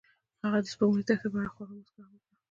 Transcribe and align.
هغې 0.43 0.59
د 0.63 0.67
سپوږمیز 0.73 1.05
دښته 1.07 1.27
په 1.31 1.37
اړه 1.39 1.49
خوږه 1.53 1.73
موسکا 1.73 2.03
هم 2.03 2.11
وکړه. 2.13 2.29